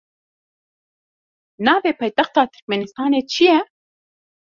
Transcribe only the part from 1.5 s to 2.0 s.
Navê